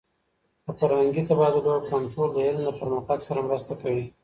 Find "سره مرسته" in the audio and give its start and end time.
3.27-3.73